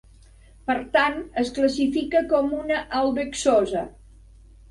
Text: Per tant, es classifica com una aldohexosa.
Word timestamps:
Per 0.69 0.75
tant, 0.95 1.17
es 1.41 1.51
classifica 1.57 2.21
com 2.33 2.49
una 2.61 2.79
aldohexosa. 3.01 3.87